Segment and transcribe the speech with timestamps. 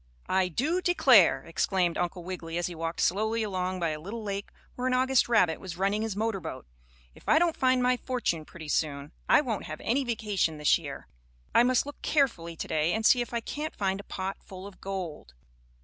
[0.29, 4.49] "I do declare!" exclaimed Uncle Wiggily, as he walked slowly along by a little lake,
[4.73, 6.65] where an August rabbit was running his motor boat,
[7.13, 11.07] "if I don't find my fortune pretty soon I won't have any vacation this year.
[11.53, 14.65] I must look carefully to day, and see if I can't find a pot full
[14.65, 15.35] of gold."